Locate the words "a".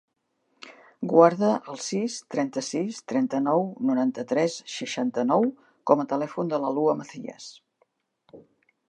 6.05-6.07